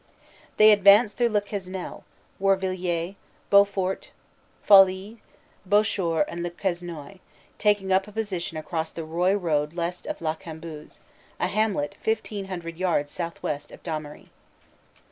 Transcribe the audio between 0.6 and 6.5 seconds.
advanced through Le Quesnel, Warvillers, Beaufort, Folies, Bouchoir and Le